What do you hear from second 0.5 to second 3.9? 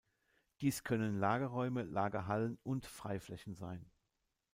Dies können Lagerräume, Lagerhallen und Freiflächen sein.